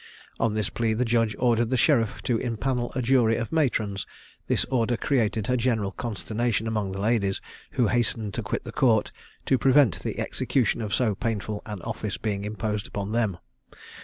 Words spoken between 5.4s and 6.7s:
a general consternation